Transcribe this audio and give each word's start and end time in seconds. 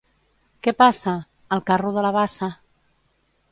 —Què 0.67 0.73
passa? 0.79 1.13
—El 1.57 1.63
carro 1.69 1.93
de 1.99 2.07
la 2.09 2.13
bassa. 2.19 2.53